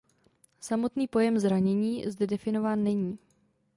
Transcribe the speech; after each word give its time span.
Samotný 0.59 1.07
pojem 1.07 1.39
zranění 1.39 2.03
zde 2.09 2.27
definován 2.27 2.83
není. 2.83 3.17